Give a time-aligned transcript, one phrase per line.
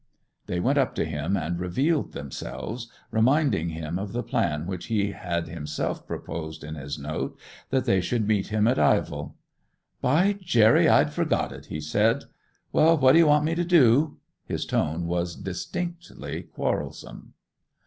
[0.47, 5.11] They went up to him, and revealed themselves, reminding him of the plan which he
[5.11, 7.37] had himself proposed in his note,
[7.69, 9.35] that they should meet him at Ivell.
[10.01, 12.23] 'By Jerry, I'd forgot it!' he said.
[12.73, 17.33] 'Well, what do you want me to do?' His tone was distinctly quarrelsome.